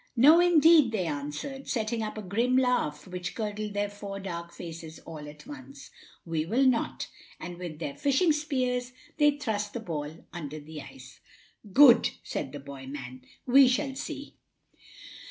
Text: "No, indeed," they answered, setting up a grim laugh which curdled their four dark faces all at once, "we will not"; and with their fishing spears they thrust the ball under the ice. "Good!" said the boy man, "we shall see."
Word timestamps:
"No, 0.15 0.39
indeed," 0.39 0.91
they 0.91 1.05
answered, 1.05 1.67
setting 1.67 2.01
up 2.01 2.17
a 2.17 2.23
grim 2.23 2.57
laugh 2.57 3.05
which 3.05 3.35
curdled 3.35 3.75
their 3.75 3.87
four 3.87 4.19
dark 4.19 4.51
faces 4.51 4.97
all 5.01 5.29
at 5.29 5.45
once, 5.45 5.91
"we 6.25 6.43
will 6.43 6.65
not"; 6.65 7.07
and 7.39 7.59
with 7.59 7.77
their 7.77 7.93
fishing 7.93 8.31
spears 8.31 8.93
they 9.19 9.37
thrust 9.37 9.73
the 9.73 9.79
ball 9.79 10.25
under 10.33 10.59
the 10.59 10.81
ice. 10.81 11.19
"Good!" 11.71 12.09
said 12.23 12.51
the 12.51 12.59
boy 12.59 12.87
man, 12.87 13.21
"we 13.45 13.67
shall 13.67 13.93
see." 13.93 14.33